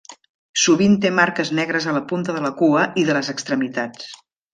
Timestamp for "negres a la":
1.59-2.01